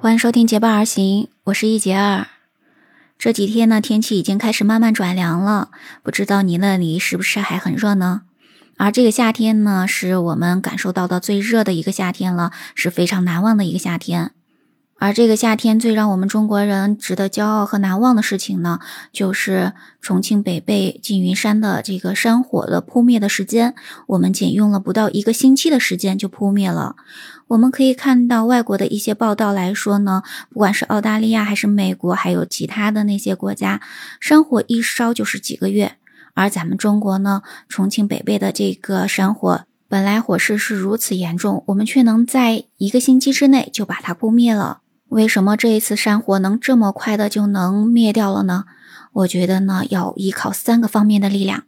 [0.00, 2.28] 欢迎收听《结伴而行》，我是一杰儿。
[3.18, 5.70] 这几天呢，天气已经开始慢慢转凉了，
[6.04, 8.22] 不知道你那里是不是还很热呢？
[8.76, 14.30] 而这个夏天呢，是我们感受到的最热的一个夏天了，是非常难忘的一个夏天。
[15.00, 18.80] 而这个夏天最让我们中国人值得骄傲和难忘的事情呢，
[19.12, 23.76] 就是重庆北碚缙云山的这个山火的扑灭的时间，
[24.08, 26.96] 我们仅用了不到一个星期的时间就扑灭了。
[27.46, 33.80] 我们可以看到外国的一些报道来说呢，不管是澳大利亚还是美国，还有其他的那些国家，
[34.20, 35.92] 山火一烧就是几个月，
[36.34, 44.80] 而咱们中国呢，重庆北碚的这个山火本来火势是如此严重，我们却能在一个星期之内就把它扑灭了。
[45.08, 48.64] 为什么这一次山火能这么快的就能灭掉了呢？
[49.14, 51.64] 我觉得呢，要依靠三个方面的力量。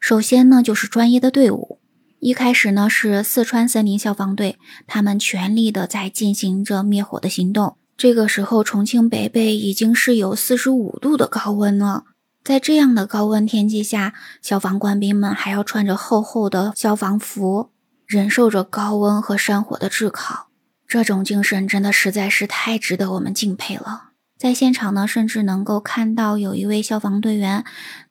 [0.00, 1.78] 首先呢，就是专业的队伍。
[2.18, 7.76] 一开始呢，是四川森林消防队，他们全力的在进行着灭火的行动。
[7.96, 12.04] 这个时候，重庆北碚已经是有四十五度的高温了。
[12.42, 17.70] 在这样的高温天气下，消防官兵们还要穿着厚厚的消防服，
[18.06, 20.48] 忍受着高温和山火的炙烤。
[20.92, 24.10] 这种精神真的实在是太值得我们敬佩了。
[24.36, 27.64] 在现场呢，甚至能够看到有一位消防队员，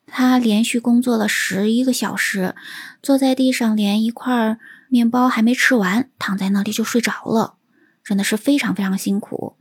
[0.04, 2.56] 他连续工作了十一个小时，
[3.00, 4.58] 坐在地上连一块
[4.88, 7.54] 面包还没吃完，躺在那里就睡着了，
[8.02, 9.54] 真的是非常非常辛苦。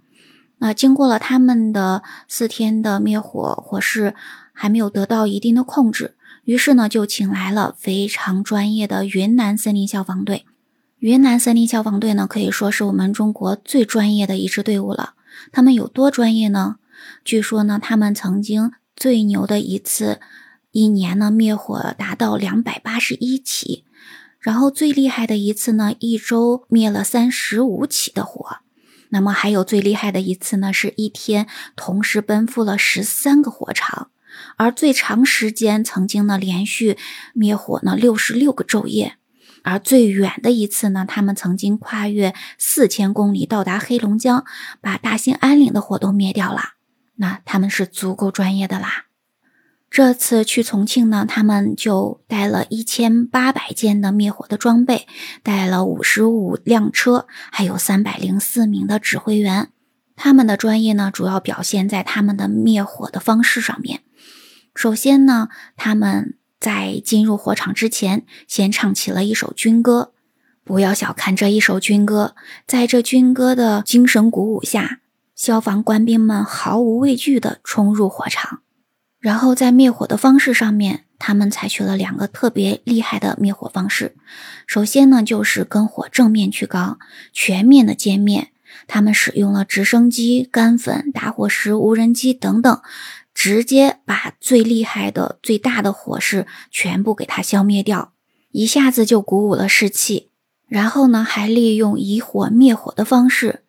[0.58, 4.16] 那经过了他们的四天的灭火，火势
[4.52, 10.48] 还没有得到一定的控制，于是呢，就请来了非常专业的云南森林消防队。
[11.02, 15.16] 云南森林消防队呢，可以说是我们中国最专业的一支队伍了。
[15.52, 16.76] 他们有多专业呢？
[17.26, 20.20] 据说呢，他们曾经最牛的一次，
[20.70, 23.84] 一年呢灭火达到两百八十一起，
[24.40, 28.58] 然后最厉害的一次呢，一周灭了三十五起的火。
[29.10, 34.12] 那么还有最厉害的一次呢，是一天同时奔赴了十三个火场，
[34.56, 36.96] 而最长时间曾经呢连续
[37.34, 39.18] 灭火呢六十六个昼夜。
[39.64, 44.44] 而最远的一次呢，他们曾经跨越四千公里到达黑龙江，
[44.82, 46.62] 把大兴安岭的火都灭掉了。
[47.16, 49.06] 那他们是足够专业的啦。
[49.90, 55.06] 这次去重庆呢，他们就带了一千八百件的灭火的装备，
[55.44, 59.70] 带了五十五辆车，还有三百零四名的指挥员。
[60.16, 64.02] 他们的专业呢，主要表现在他们的灭火的方式上面。
[64.74, 66.36] 首先呢，他们。
[66.62, 70.14] 在进入火场之前，先唱起了一首军歌。
[70.64, 72.36] 不要小看这一首军歌，
[72.68, 75.00] 在这军歌的精神鼓舞下，
[75.36, 78.62] 消防官兵们毫无畏惧地冲入火场。
[79.20, 84.16] 然后在灭火的方式上面，他们采取了两个特别厉害的灭火方式。
[84.68, 87.00] 首先呢，就是跟火正面去刚，
[87.34, 88.50] 全面的歼灭。
[88.88, 92.82] 他们使用了直升机、干粉、打火石、无人机等等。
[93.44, 98.14] 直接把最厉害的、最大的火势全部给它消灭掉，
[98.52, 100.30] 一下子就鼓舞了士气。
[100.68, 103.64] 然后呢，还利用以火灭火的方式，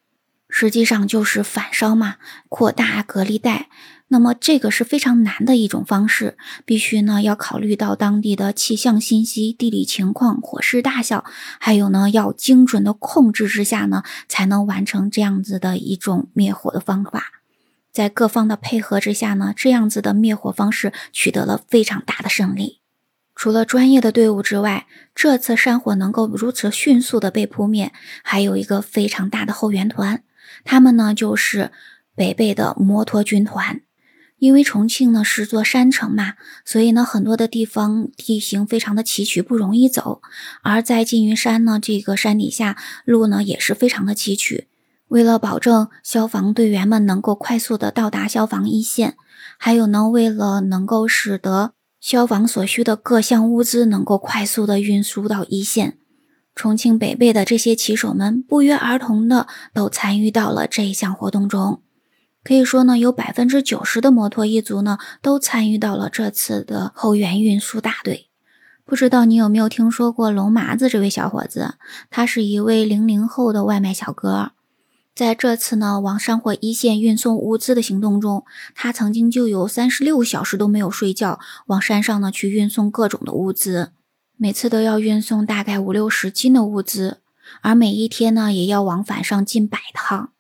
[0.51, 2.17] 实际上就是反烧嘛，
[2.51, 3.71] 扩大隔离带。
[4.09, 11.25] 那么这个是非常难的一种方式，必须呢要考虑到当地的气象信息、地理情况、火势大小，
[11.59, 17.42] 还有呢要精准的控制之下呢，才能完成这样子的一种灭火的方法。
[17.93, 22.81] 在各方的配合之下呢，这样子的灭火方式取得了非常大的胜利。
[23.35, 27.93] 除了专业的队伍之外，这次山火能够如此迅速的被扑灭，
[28.23, 30.23] 还有一个非常大的后援团，
[30.65, 31.71] 他们呢就是
[32.15, 33.81] 北碚的摩托军团。
[34.39, 40.21] 因为重庆呢是座山城嘛，所以呢很多的地方地形非常的崎岖，不容易走。
[40.63, 44.65] 而在缙云山呢，这个山底下路呢也是非常的崎岖。
[45.13, 49.15] 为了保证消防队员们能够快速的到达消防一线，
[49.59, 55.99] 还有呢，为了能够使得消防所需的各项物资能够快速的运输到一线，
[56.55, 61.83] 重庆北碚的这些骑手们不约而同的都参与到了这一项活动中。
[62.43, 68.31] 可以说呢，有百分之九十的摩托一族呢都参与到了这次的后援运输大队。
[68.87, 71.75] 不知道你有没有听说过龙麻子这位小伙子？
[72.09, 74.53] 他是一位零零后的外卖小哥。
[75.15, 78.45] 在这次呢，往山火一线运送物资的行动中，
[78.75, 83.93] 他曾经就有三十六小时都没有睡觉，往山上呢去运送各种的物资，
[84.39, 87.19] 每次都要运送大概五六十斤的物资，
[87.61, 90.31] 而每一天呢，也要往返上近百趟，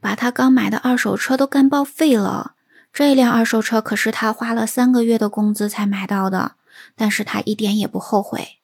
[0.00, 2.54] 把他刚买的二手车都干报废了。
[2.90, 6.52] 这辆二手车可是他花了三个月的工资才买到的，
[6.96, 8.58] 但是他一点也不后悔。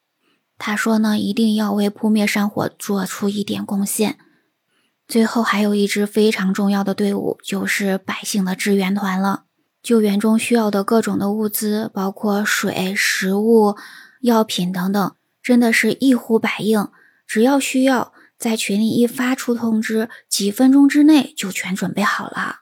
[0.57, 4.19] 他说呢，一定要为扑灭山火做出一点贡献。
[5.09, 9.45] 最后还有一支非常重要的队伍，就是百姓的支援团了。
[9.83, 13.75] 救援中需要的各种的物资，包括水、食物、
[14.21, 16.87] 药品等等，真的是一呼百应。
[17.27, 22.57] 只要需要，在群里一发出通知，几分钟之内就全准备好了。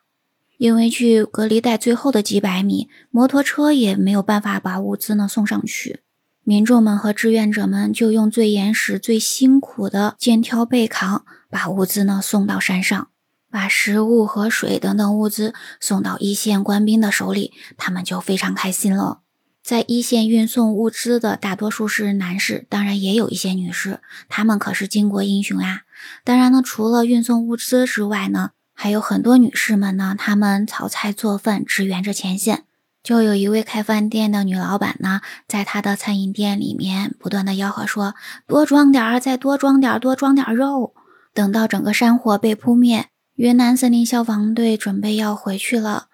[0.56, 6.00] 因为距隔离带最后的几百米，摩托车也没有办法把物资呢送上去。
[6.44, 13.08] 民众们和志愿者们就用最严实、最辛苦的肩挑背扛，把物资呢送到山上，
[13.50, 19.20] 把食物和水等等物资送到一线官兵的手里，他们就非常开心了。
[19.62, 25.82] 在一线运送物资的大多数是男士，当然也有一些女士，他们可是巾帼英雄呀。
[26.22, 32.64] 当然呢，除了运送物资之外呢，还有很多女士们呢，她们炒菜做饭，支援着前线。
[33.02, 38.14] 就有一位开饭店的女老板呢，在她的餐饮店里面不断的吆喝说
[38.46, 40.94] ：“多装点儿，再多装点儿，多装点儿肉。”
[41.36, 46.06] 等到整个山火被扑灭，云南森林消防队准备要回去了，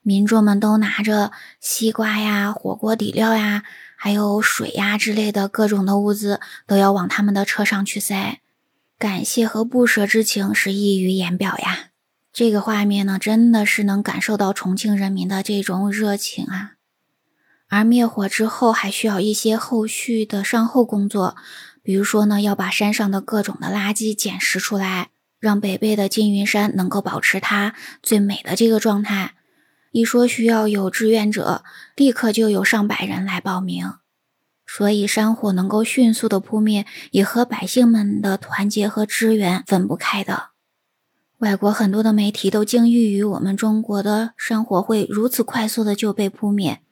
[0.00, 3.62] 民众们都拿着西瓜呀、火锅底料呀、
[3.94, 8.40] 还有水呀之类的各种的物资，都要往他们的车上去塞。
[8.98, 11.90] 感谢和不舍之情是溢于言表呀。
[12.32, 16.72] 这个画面呢，真的是能感受到重庆人民的这种热情啊！
[17.68, 21.36] 而灭火之后，还需要一些后续的善后工作，
[21.82, 29.34] 比如说呢，要把山上的各种的垃圾捡拾出来，让北碚的缙云山能够保持它最美的这个状态。
[29.92, 31.64] 一说需要有志愿者，
[31.96, 33.94] 立刻就有上百人来报名。
[34.66, 40.50] 所以山火能够迅速的扑灭，也和百姓们的团结和支援分不开的。
[41.38, 46.82] 外国很多的媒体都惊异于我们中国的山火会如此快速的就被扑灭，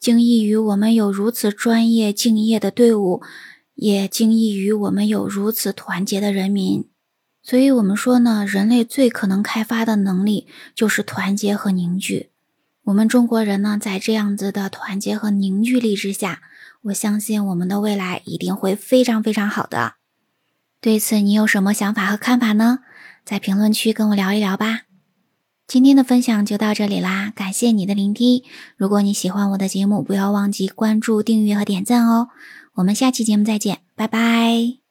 [0.00, 3.22] 惊异于我们有如此专业敬业的队伍，
[3.80, 6.88] 也惊异于我们有如此团结的人民。
[7.40, 12.30] 所以，我们说呢，人类最可能开发的能力就是团结和凝聚。
[12.82, 16.42] 我们中国人呢，在这样子的团结和凝聚力之下，
[16.82, 19.94] 我相信我们的未来一定会非常非常好的。
[20.80, 22.80] 对此，你有什么想法和看法呢？
[23.24, 24.82] 在评论区跟我聊一聊吧。
[25.66, 28.42] 今天的分享就到这里啦，感谢你的聆听。
[28.76, 32.28] 如果你喜欢我的节目，不要忘记关注、订阅和点赞哦。
[32.78, 34.87] 我们下期节目再见，拜拜。